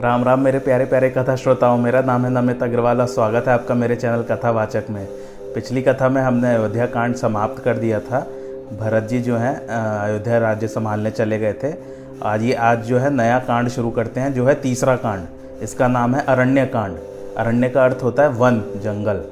राम 0.00 0.24
राम 0.24 0.40
मेरे 0.40 0.58
प्यारे 0.58 0.84
प्यारे 0.84 1.08
कथा 1.10 1.34
श्रोताओं, 1.36 1.78
मेरा 1.78 2.00
नाम 2.00 2.24
है 2.24 2.30
नमित 2.30 2.62
अग्रवाल 2.62 3.04
स्वागत 3.04 3.48
है 3.48 3.54
आपका 3.54 3.74
मेरे 3.74 3.96
चैनल 3.96 4.22
कथावाचक 4.22 4.84
में। 4.90 5.06
पिछली 5.54 5.82
कथा 5.82 6.08
में 6.08 6.20
हमने 6.22 6.54
अयोध्या 6.54 6.86
कांड 6.86 7.14
समाप्त 7.14 7.62
कर 7.64 7.76
दिया 7.76 8.00
था। 8.00 8.20
भरत 8.80 9.02
जी 9.02 9.20
जो 9.20 9.36
हैं 9.36 9.54
अयोध्या 9.68 10.38
राज्य 10.38 10.68
संभालने 10.68 11.10
चले 11.10 11.38
गए 11.38 11.52
थे। 11.52 11.72
आज 12.22 12.42
ये, 12.42 12.52
आज 12.52 12.84
जो 12.84 12.98
है 12.98 13.10
नया 13.10 13.38
कांड 13.38 13.68
शुरू 13.68 13.90
करते 13.90 14.20
हैं, 14.20 14.32
जो 14.34 14.46
है 14.46 14.54
तीसरा 14.54 14.96
कांड। 14.96 15.26
इसका 15.62 15.88
नाम 15.88 16.14
है 16.14 16.24
अरण्य 16.24 16.66
कांड। 16.66 16.96
अरण्य 17.36 17.68
का 17.68 17.84
अर्थ 17.84 17.98
होता 18.02 18.22
है 18.22 18.28
वन, 18.28 18.62
जंगल। 18.76 19.24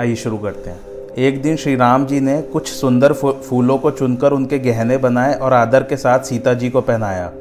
आइए 0.00 0.14
शुरू 0.14 0.38
करते 0.38 0.70
हैं। 0.70 0.80
एक 1.18 1.42
दिन 1.42 1.56
श्री 1.56 1.76
राम 1.76 2.06
जी 2.06 2.20
ने 2.20 2.42
कुछ 2.42 2.72
सुंदर 2.72 3.12
फूलों 3.12 3.78
को 3.78 3.90
चुनकर 3.90 4.32
उनके 4.32 4.58
गहने 4.58 4.96
बनाए 4.96 5.34
और 5.34 5.52
आदर 5.52 5.82
के 5.82 5.96
साथ 5.96 6.18
सीता 6.18 6.54
जी 6.54 6.70
को 6.70 6.80
पहनाया। 6.80 7.32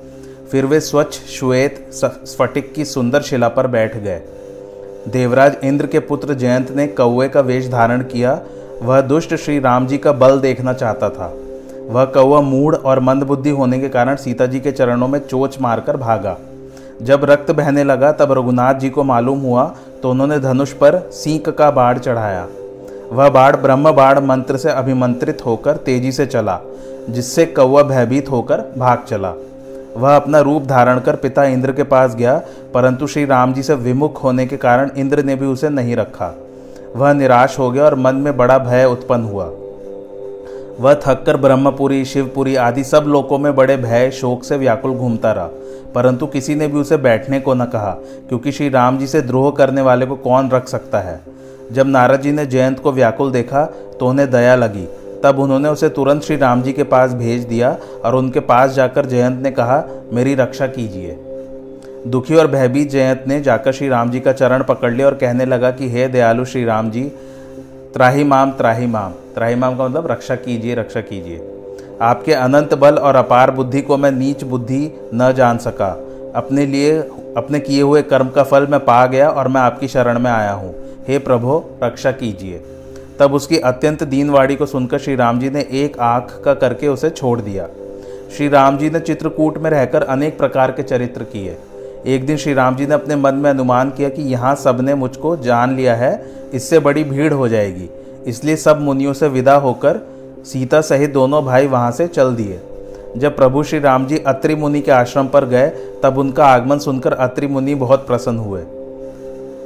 फिर 0.53 0.65
वे 0.65 0.79
स्वच्छ, 0.79 1.13
श्वेत 1.13 1.89
स्फटिक 1.93 2.73
की 2.73 2.83
सुंदर 2.85 3.21
शिला 3.21 3.47
पर 3.49 3.67
बैठ 3.67 3.95
गए। 3.97 4.19
देवराज 5.07 5.55
इंद्र 5.63 5.87
के 5.87 5.99
पुत्र 5.99 6.33
जयंत 6.33 6.69
ने 6.71 6.85
कौए 6.89 7.27
का 7.27 7.41
वेश 7.41 7.69
धारण 7.69 8.01
किया। 8.03 8.39
वह 8.81 8.99
दुष्ट 9.01 9.33
श्री 9.35 9.57
राम 9.59 9.87
जी 9.87 9.97
का 9.97 10.11
बल 10.13 10.39
देखना 10.39 10.73
चाहता 10.73 11.09
था। 11.09 11.31
वह 11.87 12.05
कौआ 12.07 12.41
मूढ़ 12.41 12.75
और 12.75 12.99
मंदबुद्धि 12.99 13.49
होने 13.49 13.79
के 13.79 13.89
कारण 13.89 14.15
सीता 14.15 14.45
जी 14.45 14.59
के 14.59 14.71
चरणों 14.71 15.07
में 15.07 15.19
चोच 15.19 15.59
मारकर 15.61 15.97
भागा। 15.97 16.37
जब 17.01 17.25
रक्त 17.25 17.49
बहने 17.51 17.83
लगा, 17.83 18.11
तब 18.11 18.31
रघुनाथ 18.31 18.73
जी 18.75 18.89
को 18.89 19.03
मालूम 19.03 19.39
हुआ 19.39 19.63
तो 20.01 20.09
उन्होंने 20.11 20.39
धनुष 20.39 20.73
पर 20.73 20.99
सींक 21.13 21.49
का 21.49 21.71
बाढ़ 21.71 21.97
चढ़ाया। 21.99 22.47
वह 23.11 23.29
बाढ़ 23.29 23.55
ब्रह्म 23.55 23.91
बाढ़ 23.91 24.19
मंत्र 24.21 24.57
से 24.57 24.69
अभिमंत्रित 24.71 25.45
होकर 25.45 25.77
तेज़ी 25.79 26.11
से 26.11 26.25
चला, 26.27 26.59
जिससे 27.09 27.45
कौआ 27.47 27.83
भयभीत 27.83 28.31
होकर 28.31 28.63
भाग 28.77 29.03
चला। 29.07 29.33
वह 29.97 30.15
अपना 30.15 30.39
रूप 30.39 30.63
धारण 30.63 30.99
कर 30.99 31.15
पिता 31.15 31.43
इंद्र 31.45 31.71
के 31.71 31.83
पास 31.83 32.15
गया, 32.15 32.41
परंतु 32.73 33.07
श्री 33.07 33.25
राम 33.25 33.53
जी 33.53 33.63
से 33.63 33.75
विमुख 33.75 34.23
होने 34.23 34.45
के 34.45 34.57
कारण 34.57 34.91
इंद्र 34.97 35.23
ने 35.23 35.35
भी 35.35 35.45
उसे 35.45 35.69
नहीं 35.69 35.95
रखा। 35.95 36.33
वह 36.95 37.13
निराश 37.13 37.57
हो 37.59 37.69
गया 37.71 37.85
और 37.85 37.95
मन 37.95 38.15
में 38.15 38.35
बड़ा 38.37 38.57
भय 38.59 38.85
उत्पन्न 38.85 39.23
हुआ। 39.23 39.45
वह 40.79 40.93
थककर 40.95 41.37
ब्रह्मपुरी, 41.37 42.03
शिवपुरी 42.05 42.55
आदि 42.55 42.83
सब 42.83 43.03
लोकों 43.07 43.37
में 43.37 43.55
बड़े 43.55 43.77
भय, 43.77 44.09
शोक 44.11 44.43
से 44.43 44.57
व्याकुल 44.57 44.91
घूमता 44.91 45.31
रहा, 45.31 45.49
परंतु 45.95 46.27
किसी 46.27 46.55
ने 46.55 46.67
भी 46.67 46.79
उसे 46.79 46.97
बैठने 46.97 47.39
को 47.39 47.53
न 47.53 47.65
कहा, 47.65 47.91
क्योंकि 48.29 48.51
श्री 48.51 48.69
राम 48.69 48.97
जी 48.97 49.07
से 49.07 49.21
द्रोह 49.21 49.51
करने 49.51 49.81
वाले 49.81 50.05
को 50.05 50.15
कौन 50.15 50.49
रख 50.49 50.67
सकता 50.67 50.99
है? 50.99 51.19
जब 51.71 51.87
नारद 51.87 52.21
जी 52.21 52.31
ने 52.31 52.45
जयंत 52.45 52.79
को 52.79 52.91
व्याकुल 52.91 53.31
देखा 53.31 53.63
तो 53.99 54.07
उन्हें 54.07 54.29
दया 54.31 54.55
लगी। 54.55 54.87
तब 55.23 55.39
उन्होंने 55.39 55.69
उसे 55.69 55.89
तुरंत 55.89 56.21
श्री 56.21 56.37
राम 56.37 56.61
जी 56.61 56.73
के 56.73 56.83
पास 56.83 57.13
भेज 57.13 57.43
दिया 57.43 57.77
और 58.05 58.15
उनके 58.15 58.39
पास 58.39 58.71
जाकर 58.71 59.05
जयंत 59.05 59.43
ने 59.43 59.51
कहा, 59.51 59.83
मेरी 60.13 60.35
रक्षा 60.35 60.67
कीजिए। 60.67 61.17
दुखी 62.07 62.35
और 62.35 62.47
भयभीत 62.47 62.89
जयंत 62.89 63.23
ने 63.27 63.41
जाकर 63.41 63.71
श्री 63.71 63.89
राम 63.89 64.11
जी 64.11 64.19
का 64.19 64.33
चरण 64.33 64.63
पकड़ 64.63 64.93
लिया 64.93 65.07
और 65.07 65.13
कहने 65.13 65.45
लगा 65.45 65.71
कि, 65.71 65.89
हे 65.89 66.07
दयालु 66.07 66.45
श्री 66.45 66.65
राम 66.65 66.91
जी, 66.91 67.03
त्राही 67.93 68.23
माम 68.23 68.51
त्राही 68.51 68.87
माम। 68.87 69.11
त्राही 69.11 69.55
माम 69.55 69.77
का 69.77 69.87
मतलब 69.87 70.11
रक्षा 70.11 70.35
कीजिए 70.35 70.75
रक्षा 70.75 71.01
कीजिए। 71.01 71.49
आपके 72.01 72.33
अनंत 72.33 72.73
बल 72.73 72.95
और 72.95 73.15
अपार 73.15 73.51
बुद्धि 73.51 73.81
को 73.81 73.97
मैं 73.97 74.11
नीच 74.11 74.43
बुद्धि 74.43 75.09
न 75.13 75.33
जान 75.33 75.57
सका। 75.57 76.07
अपने 76.35 76.65
लिए, 76.65 76.99
अपने 77.37 77.59
किए 77.59 77.81
हुए 77.81 78.01
कर्म 78.01 78.29
का 78.29 78.43
फल 78.43 78.67
मैं 78.67 78.79
पा 78.79 79.05
गया 79.05 79.29
और 79.29 79.47
मैं 79.47 79.61
आपकी 79.61 79.87
शरण 79.87 80.19
में 80.19 80.31
आया 80.31 80.51
हूँ। 80.51 80.75
हे 81.07 81.19
प्रभो, 81.19 81.69
रक्षा 81.83 82.11
कीजिए। 82.11 82.63
तब 83.19 83.33
उसकी 83.33 83.57
अत्यंत 83.57 84.03
दीनवाड़ी 84.03 84.55
को 84.55 84.65
सुनकर 84.65 84.99
श्री 84.99 85.15
राम 85.15 85.39
जी 85.39 85.49
ने 85.49 85.65
एक 85.73 85.99
आँख 85.99 86.41
का 86.45 86.53
करके 86.53 86.87
उसे 86.87 87.09
छोड़ 87.09 87.39
दिया। 87.41 87.67
श्री 88.37 88.47
राम 88.47 88.77
जी 88.77 88.89
ने 88.89 88.99
चित्रकूट 88.99 89.57
में 89.57 89.69
रहकर 89.69 90.03
अनेक 90.03 90.37
प्रकार 90.37 90.71
के 90.71 90.83
चरित्र 90.83 91.23
किए। 91.23 91.57
एक 92.05 92.25
दिन 92.25 92.37
श्री 92.37 92.53
राम 92.53 92.75
जी 92.75 92.85
ने 92.87 92.93
अपने 92.93 93.15
मन 93.15 93.35
में 93.35 93.49
अनुमान 93.49 93.89
किया 93.89 94.09
कि 94.09 94.21
यहाँ 94.21 94.55
सबने 94.55 94.95
मुझको 94.95 95.35
जान 95.37 95.75
लिया 95.75 95.95
है, 95.95 96.25
इससे 96.53 96.79
बड़ी 96.79 97.03
भीड़ 97.03 97.33
हो 97.33 97.47
जाएगी। 97.47 97.89
इसलिए 98.27 98.55
सब 98.55 98.81
मुनियों 98.81 99.13
से 99.13 99.27
विदा 99.27 99.55
होकर 99.55 99.99
सीता 100.45 100.81
सहित 100.81 101.13
दोनों 101.13 101.43
भाई 101.45 101.67
वहाँ 101.67 101.91
से 101.91 102.07
चल 102.07 102.35
दिए। 102.35 102.59
जब 103.17 103.35
प्रभु 103.35 103.63
श्री 103.63 103.79
राम 103.79 104.05
जी 104.07 104.17
अत्रि 104.17 104.55
मुनि 104.55 104.81
के 104.81 104.91
आश्रम 104.91 105.27
पर 105.27 105.45
गए, 105.45 105.67
तब 106.03 106.17
उनका 106.17 106.45
आगमन 106.45 106.79
सुनकर 106.79 107.13
अत्रि 107.13 107.47
मुनि 107.47 107.75
बहुत 107.75 108.07
प्रसन्न 108.07 108.37
हुए। 108.37 108.63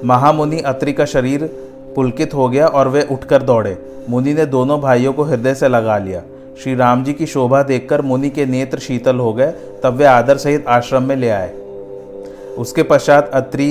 महामुनि 0.05 0.59
अत्रि 0.59 0.93
का 0.93 1.05
शरीर 1.05 1.49
पुलकित 1.97 2.33
हो 2.33 2.47
गया 2.49 2.67
और 2.67 2.87
वे 2.87 3.01
उठकर 3.11 3.43
दौड़े। 3.43 3.77
मुनि 4.09 4.33
ने 4.33 4.45
दोनों 4.45 4.79
भाइयों 4.81 5.13
को 5.13 5.23
हृदय 5.23 5.55
से 5.55 5.67
लगा 5.67 5.97
लिया। 5.97 6.21
श्री 6.63 6.75
राम 6.75 7.03
जी 7.03 7.13
की 7.13 7.25
शोभा 7.25 7.61
देखकर 7.63 8.01
मुनि 8.01 8.29
के 8.29 8.45
नेत्र 8.45 8.79
शीतल 8.79 9.15
हो 9.15 9.33
गए, 9.33 9.51
तब 9.83 9.95
वे 9.95 10.05
आदर 10.05 10.37
सहित 10.37 10.67
आश्रम 10.67 11.03
में 11.03 11.15
ले 11.15 11.29
आए। 11.29 11.53
उसके 12.57 12.83
पश्चात 12.83 13.31
अत्रि 13.33 13.69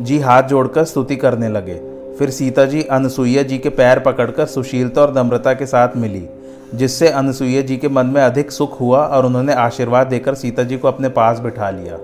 जी 0.00 0.18
हाथ 0.18 0.42
जोड़कर 0.42 0.84
स्तुति 0.84 1.16
करने 1.16 1.48
लगे। 1.48 1.74
फिर 2.18 2.30
सीता 2.30 2.64
जी 2.64 2.82
अनसुईया 2.82 3.42
जी 3.42 3.58
के 3.58 3.68
पैर 3.68 3.98
पकड़कर 3.98 4.46
सुशीलता 4.46 5.02
और 5.02 5.14
नम्रता 5.18 5.54
के 5.54 5.66
साथ 5.66 5.96
मिली, 5.96 6.26
जिससे 6.74 7.08
अनसुईया 7.08 7.62
जी 7.62 7.76
के 7.76 7.88
मन 7.88 8.06
में 8.06 8.22
अधिक 8.22 8.50
सुख 8.50 8.80
हुआ 8.80 9.04
और 9.06 9.26
उन्होंने 9.26 9.54
आशीर्वाद 9.54 10.06
देकर 10.06 10.34
सीता 10.34 10.62
जी 10.62 10.76
को 10.76 10.88
अपने 10.88 11.08
पास 11.08 11.38
बिठा 11.38 11.70
लिया। 11.70 11.98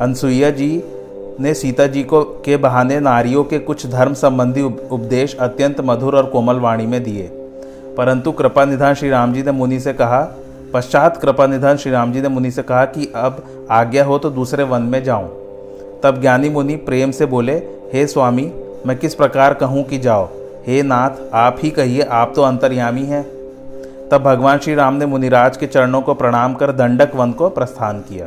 अनसुईया 0.00 0.50
जी 0.50 0.68
ने 1.40 1.54
सीता 1.54 1.86
जी 1.86 2.02
को, 2.02 2.24
के 2.24 2.56
बहाने 2.56 3.00
नारियों 3.00 3.44
के 3.44 3.58
कुछ 3.58 3.86
धर्म 3.86 4.14
संबंधी 4.14 4.62
उपदेश 4.62 5.36
अत्यंत 5.36 5.76
मधुर 5.80 6.16
और 6.16 6.26
कोमल 6.26 6.56
वाणी 6.56 6.86
में 6.86 7.04
दिए। 7.04 7.22
परंतु 7.96 8.32
कृपा 8.32 8.64
निधान 8.64 8.94
श्री 8.94 9.10
राम 9.10 9.32
जी 9.32 9.42
ने 9.42 9.52
मुनि 9.52 9.80
से 9.80 9.92
कहा, 9.92 10.36
पश्चात 10.74 11.16
कृपा 11.16 11.46
निधान 11.46 11.76
श्री 11.76 11.92
राम 11.92 12.12
जी 12.12 12.20
ने 12.20 12.28
मुनि 12.28 12.50
से 12.50 12.62
कहा 12.62 12.84
कि 12.84 13.12
अब 13.14 13.66
आज्ञा 13.70 14.04
हो 14.04 14.18
तो 14.18 14.30
दूसरे 14.30 14.62
वन 14.62 14.82
में 14.82 15.04
जाऊँ। 15.04 15.28
तब 16.02 16.18
ज्ञानी 16.20 16.48
मुनि 16.48 16.76
प्रेम 16.76 17.10
से 17.10 17.26
बोले, 17.26 17.54
हे 17.92 18.06
स्वामी, 18.06 18.52
मैं 18.86 18.98
किस 18.98 19.14
प्रकार 19.14 19.54
कहूँ 19.54 19.84
कि 19.84 19.98
जाओ? 19.98 20.28
हे 20.66 20.82
नाथ, 20.82 21.10
आप 21.34 21.56
ही 21.62 21.70
कहिए, 21.70 22.02
आप 22.02 22.32
तो 22.36 22.42
अंतर्यामी 22.42 23.02
हैं। 23.02 23.22
तब 24.10 24.18
भगवान 24.18 24.58
श्री 24.58 24.74
राम 24.74 24.94
ने 24.94 25.06
मुनिराज 25.06 25.56
के 25.56 25.66
चरणों 25.66 26.02
को 26.02 26.14
प्रणाम 26.14 26.54
कर 26.54 26.72
दंडक 26.72 27.14
वन 27.14 27.32
को 27.32 27.48
प्रस्थान 27.48 28.00
किया। 28.00 28.26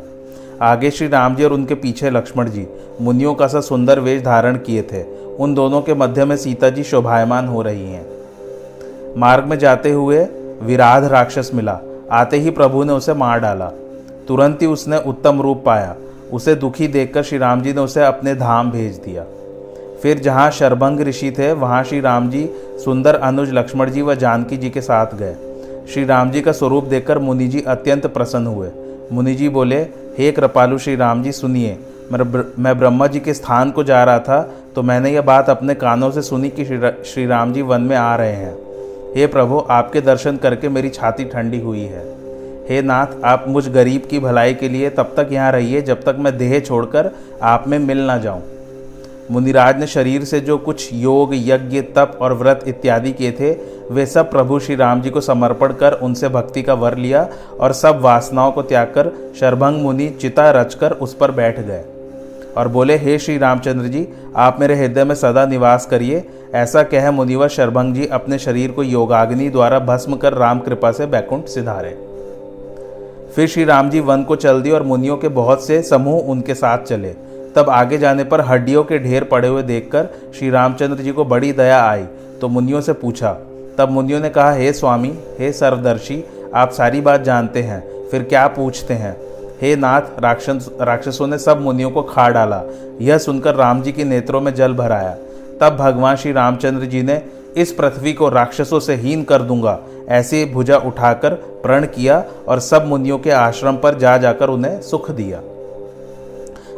आगे 0.61 0.91
श्री 0.91 1.07
राम 1.07 1.35
जी 1.35 1.43
और 1.43 1.53
उनके 1.53 1.75
पीछे 1.75 2.09
लक्ष्मण 2.09 2.49
जी 2.49 2.67
मुनियों 3.01 3.33
का 3.35 3.47
सा 3.47 3.61
सुंदर 3.61 3.99
वेश 3.99 4.21
धारण 4.21 4.57
किए 4.57 4.81
थे। 4.81 5.03
उन 5.35 5.53
दोनों 5.53 5.81
के 5.81 5.93
मध्य 5.93 6.25
में 6.25 6.37
सीता 6.37 6.69
जी 6.69 6.83
शोभायमान 6.83 7.47
हो 7.47 7.61
रही 7.61 7.91
हैं। 7.91 8.05
मार्ग 9.17 9.45
में 9.45 9.59
जाते 9.59 9.91
हुए 9.91 10.27
विराध 10.61 11.03
राक्षस 11.03 11.51
मिला। 11.53 11.79
आते 12.11 12.37
ही 12.37 12.49
प्रभु 12.49 12.83
ने 12.83 12.93
उसे 12.93 13.13
मार 13.13 13.39
डाला। 13.39 13.71
तुरंत 14.27 14.61
ही 14.61 14.67
उसने 14.67 14.97
उत्तम 14.97 15.41
रूप 15.41 15.63
पाया। 15.65 15.95
उसे 16.33 16.55
दुखी 16.55 16.87
देखकर 16.87 17.23
श्री 17.23 17.37
राम 17.37 17.61
जी 17.61 17.73
ने 17.73 17.81
उसे 17.81 18.03
अपने 18.03 18.35
धाम 18.35 18.71
भेज 18.71 18.95
दिया। 18.95 19.25
फिर 20.03 20.19
जहाँ 20.19 20.51
शरभंग 20.51 20.99
ऋषि 20.99 21.31
थे, 21.31 21.51
वहाँ 21.51 21.83
श्री 21.83 21.99
राम 21.99 22.29
जी 22.29 22.49
सुंदर 22.85 23.15
अनुज 23.15 23.53
लक्ष्मण 23.53 23.91
जी 23.91 24.01
व 24.01 24.15
जानकी 24.15 24.57
जी 24.57 24.69
के 24.69 24.81
साथ 24.81 25.15
गए। 25.15 25.35
श्री 25.93 26.05
राम 26.05 26.31
जी 26.31 26.41
का 26.41 26.51
स्वरूप 26.51 26.83
देखकर 26.83 27.19
मुनि 27.19 27.47
जी 27.47 27.61
अत्यंत 27.61 28.07
प्रसन्न 28.07 28.47
हुए। 28.47 28.69
मुनि 29.11 29.35
जी 29.35 29.49
बोले 29.49 29.87
हे 30.17 30.31
कृपालु 30.31 30.77
श्री 30.77 30.95
राम 30.95 31.21
जी, 31.23 31.31
सुनिए। 31.31 31.77
मैं 32.11 32.77
ब्रह्मा 32.79 33.07
जी 33.07 33.19
के 33.19 33.33
स्थान 33.33 33.71
को 33.71 33.83
जा 33.83 34.03
रहा 34.03 34.19
था 34.19 34.41
तो 34.75 34.83
मैंने 34.83 35.11
यह 35.11 35.21
बात 35.21 35.49
अपने 35.49 35.75
कानों 35.75 36.09
से 36.11 36.21
सुनी 36.21 36.49
कि 36.51 36.65
श्री 36.65 37.25
राम 37.25 37.53
जी 37.53 37.61
वन 37.61 37.81
में 37.81 37.95
आ 37.95 38.15
रहे 38.15 38.31
हैं। 38.31 38.53
हे 39.15 39.27
प्रभु, 39.27 39.63
आपके 39.69 40.01
दर्शन 40.01 40.37
करके 40.37 40.69
मेरी 40.69 40.89
छाती 40.89 41.25
ठंडी 41.25 41.59
हुई 41.59 41.83
है। 41.83 42.05
हे 42.69 42.81
नाथ, 42.81 43.07
आप 43.25 43.45
मुझ 43.47 43.67
गरीब 43.69 44.07
की 44.09 44.19
भलाई 44.19 44.53
के 44.53 44.69
लिए 44.69 44.89
तब 44.89 45.13
तक 45.17 45.29
यहाँ 45.31 45.51
रहिए 45.51 45.81
जब 45.81 46.03
तक 46.03 46.15
मैं 46.19 46.37
देह 46.37 46.59
छोड़कर 46.59 47.11
आप 47.43 47.67
में 47.67 47.79
मिल 47.79 48.01
ना 48.01 48.17
जाऊँ। 48.17 48.41
मुनिराज 49.31 49.79
ने 49.79 49.87
शरीर 49.87 50.23
से 50.23 50.39
जो 50.39 50.57
कुछ 50.57 50.89
योग, 50.93 51.31
यज्ञ, 51.33 51.81
तप 51.81 52.17
और 52.21 52.33
व्रत 52.33 52.63
इत्यादि 52.67 53.11
किए 53.11 53.31
थे, 53.31 53.51
वे 53.91 54.05
सब 54.05 54.31
प्रभु 54.31 54.59
श्री 54.59 54.75
राम 54.75 55.01
जी 55.01 55.09
को 55.09 55.21
समर्पण 55.21 55.73
कर 55.73 55.93
उनसे 55.93 56.29
भक्ति 56.29 56.61
का 56.61 56.73
वर 56.73 56.97
लिया 56.97 57.27
और 57.59 57.73
सब 57.73 57.99
वासनाओं 58.01 58.51
को 58.51 58.61
त्याग 58.61 58.87
कर 58.87 59.33
शरभंग 59.39 59.81
मुनि 59.81 60.09
चिता 60.09 60.51
रचकर 60.51 60.91
उस 60.91 61.13
पर 61.13 61.31
बैठ 61.31 61.59
गए। 61.59 61.83
और 62.57 62.67
बोले, 62.67 62.95
हे 62.95 63.19
श्री 63.19 63.37
रामचंद्र 63.37 63.87
जी, 63.87 64.07
आप 64.35 64.57
मेरे 64.59 64.75
हृदय 64.75 65.03
में 65.03 65.15
सदा 65.15 65.45
निवास 65.45 65.85
करिए। 65.85 66.23
ऐसा 66.53 66.83
कह 66.83 67.11
मुनिवर 67.11 67.47
शरभंग 67.47 67.93
जी 67.93 68.05
अपने 68.07 68.39
शरीर 68.39 68.71
को 68.71 68.83
योगाग्नि 68.83 69.49
द्वारा 69.49 69.79
भस्म 69.79 70.15
कर 70.15 70.33
राम 70.33 70.59
कृपा 70.59 70.91
से 70.91 71.05
बैकुंठ 71.05 71.45
सिधारे। 71.45 71.97
फिर 73.35 73.47
श्री 73.47 73.63
राम 73.63 73.89
जी 73.89 73.99
वन 73.99 74.23
को 74.23 74.35
चल 74.35 74.61
दिए 74.61 74.71
और 74.71 74.83
मुनियों 74.83 75.17
के 75.17 75.27
बहुत 75.27 75.67
से 75.67 75.81
समूह 75.81 76.21
उनके 76.21 76.53
साथ 76.53 76.77
चले। 76.77 77.15
तब 77.57 77.69
आगे 77.69 77.97
जाने 77.97 78.23
पर 78.23 78.41
हड्डियों 78.41 78.83
के 78.83 78.97
ढेर 78.99 79.23
पड़े 79.23 79.47
हुए 79.47 79.61
देखकर 79.63 80.09
श्री 80.35 80.49
रामचंद्र 80.49 81.03
जी 81.03 81.11
को 81.11 81.25
बड़ी 81.25 81.51
दया 81.53 81.81
आई 81.81 82.03
तो 82.41 82.47
मुनियों 82.47 82.81
से 82.81 82.93
पूछा, 82.93 83.31
तब 83.77 83.89
मुनियों 83.91 84.19
ने 84.19 84.29
कहा, 84.29 84.51
हे 84.51 84.73
स्वामी, 84.73 85.13
हे 85.39 85.51
सर्वदर्शी, 85.51 86.23
आप 86.55 86.71
सारी 86.71 87.01
बात 87.01 87.21
जानते 87.21 87.61
हैं, 87.61 87.81
फिर 88.11 88.23
क्या 88.23 88.47
पूछते 88.47 88.93
हैं? 88.93 89.15
हे 89.61 89.75
नाथ, 89.75 90.19
राक्षस, 90.19 90.69
राक्षसों 90.81 91.27
ने 91.27 91.37
सब 91.37 91.61
मुनियों 91.61 91.89
को 91.91 92.01
खा 92.03 92.27
डाला, 92.29 92.61
यह 93.01 93.17
सुनकर 93.17 93.55
राम 93.55 93.81
जी 93.81 93.91
के 93.91 94.03
नेत्रों 94.03 94.41
में 94.41 94.53
जल 94.53 94.73
भराया। 94.73 95.17
तब 95.61 95.77
भगवान 95.77 96.15
श्री 96.15 96.31
रामचंद्र 96.31 96.85
जी 96.85 97.03
ने, 97.03 97.21
इस 97.57 97.71
पृथ्वी 97.71 98.13
को 98.13 98.29
राक्षसों 98.29 98.79
से 98.79 98.95
हीन 98.95 99.23
कर 99.23 99.41
दूँगा, 99.41 99.79
ऐसे 100.09 100.45
भुजा 100.45 100.77
उठाकर 100.77 101.33
प्रण 101.63 101.85
किया 101.85 102.23
और 102.47 102.59
सब 102.59 102.85
मुनियों 102.87 103.17
के 103.19 103.31
आश्रम 103.31 103.77
पर 103.77 103.97
जा 103.97 104.17
जाकर 104.17 104.49
उन्हें 104.49 104.81
सुख 104.81 105.11
दिया। 105.11 105.41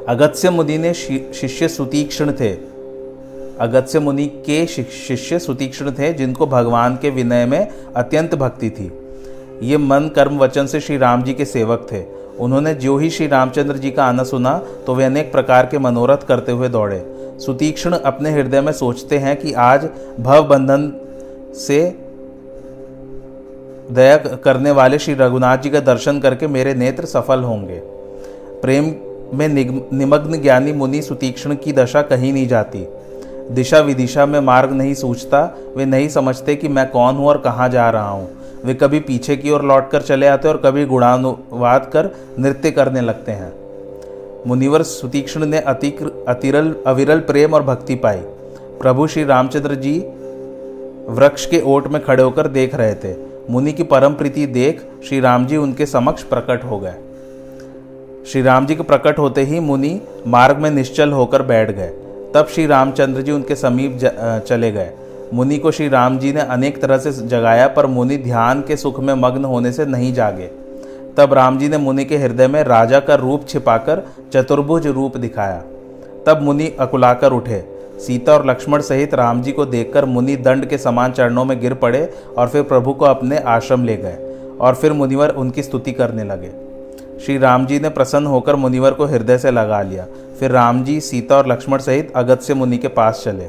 अगत्य 0.10 0.50
मुनि 0.50 0.78
ने 0.78 0.94
शिष्य 0.94 1.68
सुतीक्ष्ण 1.68 2.32
थे। 2.32 2.52
अगत्य 3.60 4.00
मुनि 4.00 4.26
के 4.46 4.66
शिष्य 4.68 5.40
सुतीक्ष्ण 5.40 5.92
थे, 5.92 6.12
जिनको 6.14 6.46
भगवान 6.48 6.96
के 6.96 7.10
विनय 7.10 7.46
में 7.46 7.68
अत्यंत 7.96 8.36
भक्ति 8.36 8.70
थी। 8.70 8.92
ये 9.64 9.78
मन 9.78 10.10
कर्म 10.16 10.38
वचन 10.38 10.66
से 10.66 10.80
श्री 10.80 10.98
राम 10.98 11.24
जी 11.24 11.34
के 11.34 11.46
सेवक 11.46 11.86
थे। 11.92 12.04
उन्होंने 12.40 12.74
जो 12.74 12.98
ही 12.98 13.10
श्री 13.10 13.28
रामचंद्र 13.28 13.78
जी 13.78 13.92
का 13.92 14.04
आना 14.06 14.24
सुना 14.24 14.58
तो 14.86 14.96
वे 14.96 15.04
अनेक 15.04 15.32
प्रकार 15.32 15.66
के 15.66 15.78
मनोरथ 15.78 16.26
करते 16.28 16.52
हुए 16.52 16.70
दौड़े। 16.70 17.04
सुतीक्ष्ण 17.40 17.98
अपने 18.04 18.32
हृदय 18.32 18.62
में 18.62 18.72
सोचते 18.72 19.18
हैं 19.18 19.36
कि 19.38 19.54
आज 19.54 19.88
भव 20.20 20.48
बंधन 20.48 20.92
से 21.58 21.80
दया 23.92 24.18
करने 24.18 24.72
वाले 24.72 25.00
श्री 25.00 25.14
रघुनाथ 25.14 25.58
जी 25.58 25.70
का 25.70 25.80
दर्शन 25.84 26.20
करके 26.20 26.48
मेरे 26.48 26.74
नेत्र 26.76 27.06
सफल 27.06 27.44
होंगे। 27.44 27.80
प्रेम 28.62 28.92
में 29.34 29.48
निमग्न 29.94 30.42
ज्ञानी 30.42 30.74
मुनि 30.74 31.02
सुतीक्ष्ण 31.02 31.56
की 31.56 31.74
दशा 31.74 32.02
कहीं 32.02 32.34
नहीं 32.34 32.48
जाती। 32.48 32.86
दिशा 33.52 33.80
विदिशा 33.80 34.26
में 34.26 34.40
मार्ग 34.40 34.72
नहीं 34.72 34.94
सूझता, 34.94 35.58
वे 35.78 35.86
नहीं 35.86 36.10
समझते 36.10 36.56
कि 36.56 36.68
मैं 36.68 36.90
कौन 36.90 37.16
हूँ 37.16 37.28
और 37.28 37.38
कहाँ 37.38 37.70
जा 37.70 37.90
रहा 37.90 38.10
हूँ। 38.10 38.30
वे 38.66 38.74
कभी 38.74 39.00
पीछे 39.00 39.38
की 39.38 39.52
ओर 39.52 39.64
लौट 39.64 39.90
कर 39.92 40.02
चले 40.02 40.28
आते 40.28 40.48
और 40.48 40.58
कभी 40.58 40.86
गुणानुवाद 40.86 41.90
कर 41.94 42.10
नृत्य 42.40 42.72
करने 42.72 43.02
लगते 43.02 43.32
हैं। 43.32 43.54
मुनिवर 44.48 44.84
सुतीक्ष्ण 44.84 45.46
ने 45.46 45.60
अतिक्र, 45.60 46.12
अतिरल, 46.28 46.76
अविरल 46.88 47.20
प्रेम 47.20 47.54
और 47.54 47.64
भक्ति 47.64 47.96
पाई। 47.96 48.22
प्रभु 48.82 49.08
श्री 49.08 49.24
रामचंद्र 49.24 49.76
जी 49.76 49.98
वृक्ष 51.10 51.46
के 51.46 51.62
ओट 51.62 51.88
में 51.88 52.04
खड़े 52.04 52.24
होकर 52.24 52.48
देख 52.48 52.76
रहे 52.76 52.94
थे। 52.94 53.16
मुनि 53.50 53.72
की 53.72 53.84
परम 53.84 54.14
प्रीति 54.14 54.46
देख 54.46 54.82
श्री 55.10 55.20
राम 55.20 55.46
जी 55.46 55.58
उनके 55.58 55.86
समक्ष 55.86 56.24
प्रकट 56.24 56.64
हो 56.64 56.80
गए। 56.80 56.94
श्री 58.28 58.42
राम 58.42 58.66
जी 58.66 58.76
के 58.76 58.84
प्रकट 58.84 59.20
होते 59.20 59.42
ही 59.42 59.60
मुनि 59.60 60.00
मार्ग 60.28 60.58
में 60.58 60.70
निश्चल 60.72 61.12
होकर 61.12 61.42
बैठ 61.42 61.70
गए। 61.72 61.88
तब 62.36 62.48
श्री 62.48 62.66
रामचंद्र 62.68 63.22
जी 63.22 63.32
उनके 63.32 63.56
समीप 63.56 63.98
चले 64.48 64.72
गए। 64.72 64.92
मुनि 65.34 65.58
को 65.58 65.72
श्री 65.72 65.88
राम 65.88 66.18
जी 66.20 66.34
ने 66.34 66.42
अनेक 66.42 66.82
तरह 66.82 66.98
से 66.98 67.12
जगाया, 67.12 67.68
पर 67.68 67.86
मुनि 67.86 68.18
ध्यान 68.18 68.62
के 68.62 68.78
सुख 68.78 69.00
में 69.00 69.14
मग्न 69.14 69.46
होने 69.46 69.72
से 69.72 69.86
नहीं 69.86 70.14
जागे। 70.14 70.50
तब 71.18 71.34
राम 71.34 71.58
जी 71.58 71.70
ने 71.70 71.78
मुनि 71.78 72.06
के 72.06 72.18
हृदय 72.18 72.48
में 72.48 72.64
राजा 72.64 73.00
का 73.00 73.16
रूप 73.16 73.48
छिपाकर 73.48 74.06
चतुर्भुज 74.34 74.88
रूप 74.88 75.18
दिखाया। 75.18 75.64
तब 76.28 76.42
मुनि 76.42 76.72
अकुलाकर 76.80 77.34
उठे। 77.34 77.64
सीता 78.00 78.34
और 78.34 78.50
लक्ष्मण 78.50 78.82
सहित 78.82 79.14
राम 79.14 79.42
जी 79.42 79.52
को 79.52 79.66
देखकर 79.66 80.06
मुनि 80.06 80.36
दंड 80.38 80.66
के 80.66 80.78
समान 80.78 81.12
चरणों 81.12 81.46
में 81.46 81.60
गिर 81.62 81.74
पड़े 81.74 82.10
और 82.38 82.48
फिर 82.48 82.64
प्रभु 82.64 82.94
को 82.94 83.06
अपने 83.06 83.38
आश्रम 83.50 83.86
ले 83.86 83.98
गए 83.98 84.18
और 84.62 84.76
फिर 84.76 84.94
मुनिवर 84.94 85.30
उनकी 85.30 85.64
स्तुति 85.64 85.92
करने 85.92 86.24
लगे। 86.24 86.52
श्री 87.26 87.38
राम 87.38 87.66
जी 87.66 87.80
ने 87.80 87.90
प्रसन्न 87.90 88.26
होकर 88.26 88.56
मुनिवर 88.56 88.92
को 88.92 89.06
हृदय 89.06 89.38
से 89.38 89.52
लगा 89.52 89.82
लिया। 89.82 90.06
फिर 90.40 90.52
राम 90.52 90.84
जी, 90.84 91.02
सीता 91.02 91.38
और 91.38 91.48
लक्ष्मण 91.48 91.78
सहित 91.78 92.14
अगत्य 92.16 92.54
मुनि 92.54 92.78
के 92.78 92.88
पास 92.88 93.22
चले। 93.26 93.48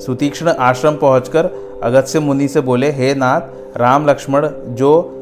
सुतीक्ष्ण 0.00 0.48
आश्रम 0.48 0.96
पहुंचकर 0.96 1.50
अगत्य 1.82 2.20
मुनि 2.20 2.48
से 2.48 2.60
बोले, 2.60 2.90
हे 2.90 3.14
नाथ, 3.14 3.40
राम, 3.76 4.06
लक्ष्मण, 4.06 4.48
जो 4.68 5.16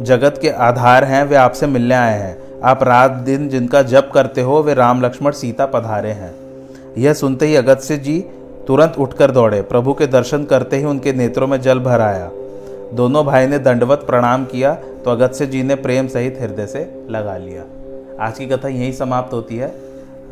जगत 0.00 0.38
के 0.42 0.48
आधार 0.48 1.04
हैं, 1.04 1.24
वे 1.24 1.36
आपसे 1.36 1.66
मिलने 1.66 1.94
आए 1.94 2.18
हैं। 2.18 2.60
आप 2.64 2.82
रात 2.82 3.10
दिन 3.10 3.48
जिनका 3.48 3.82
जप 3.82 4.10
करते 4.14 4.40
हो, 4.40 4.62
वे 4.62 4.74
राम, 4.74 5.02
लक्ष्मण, 5.02 5.30
सीता 5.30 5.66
पधारे 5.66 6.10
हैं। 6.10 6.34
यह 6.98 7.12
सुनते 7.12 7.46
ही 7.46 7.56
अगत्य 7.56 7.96
जी 7.96 8.24
तुरंत 8.66 8.94
उठकर 8.98 9.30
दौड़े। 9.30 9.62
प्रभु 9.62 9.92
के 9.92 10.06
दर्शन 10.06 10.44
करते 10.44 10.76
ही 10.76 10.84
उनके 10.84 11.12
नेत्रों 11.12 11.46
में 11.46 11.60
जल 11.60 11.78
भर 11.78 12.00
आया। 12.00 12.30
दोनों 12.92 13.24
भाई 13.24 13.46
ने 13.46 13.58
दंडवत 13.58 14.04
प्रणाम 14.06 14.44
किया 14.44 14.74
तो 15.04 15.10
अगत्य 15.10 15.46
जी 15.46 15.62
ने 15.62 15.74
प्रेम 15.76 16.06
सहित 16.08 16.38
हृदय 16.40 16.66
से 16.66 16.80
लगा 17.10 17.36
लिया। 17.36 17.62
आज 18.20 18.38
की 18.38 18.46
कथा 18.46 18.68
यहीं 18.68 18.92
समाप्त 18.92 19.32
होती 19.32 19.56
है। 19.56 19.68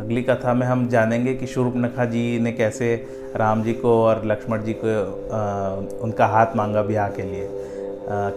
अगली 0.00 0.22
कथा 0.22 0.54
में 0.54 0.66
हम 0.66 0.86
जानेंगे 0.88 1.34
कि 1.34 1.46
शूर्पनखा 1.46 2.04
जी 2.04 2.38
ने 2.38 2.52
कैसे 2.52 2.94
राम 3.36 3.62
जी 3.62 3.72
को 3.74 3.92
और 4.02 4.22
लक्ष्मण 4.26 4.62
जी 4.62 4.74
को 4.84 6.02
उनका 6.04 6.26
हाथ 6.26 6.56
मांगा 6.56 6.82
ब्याह 6.82 7.08
के 7.10 7.22
लिए। 7.22 7.48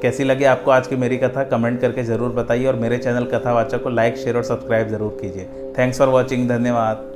कैसी 0.01 0.23
लगी 0.23 0.43
आपको 0.45 0.71
आज 0.71 0.87
की 0.87 0.95
मेरी 0.95 1.17
कथा? 1.17 1.43
कमेंट 1.45 1.79
करके 1.81 2.03
ज़रूर 2.03 2.31
बताइए 2.33 2.65
और 2.65 2.75
मेरे 2.75 2.97
चैनल 2.97 3.25
कथावाचक 3.33 3.83
को 3.83 3.89
लाइक, 3.89 4.17
शेयर 4.17 4.37
और 4.37 4.43
सब्सक्राइब 4.43 4.87
ज़रूर 4.89 5.17
कीजिए। 5.21 5.47
थैंक्स 5.77 5.99
फॉर 5.99 6.07
वॉचिंग, 6.09 6.47
धन्यवाद। 6.49 7.08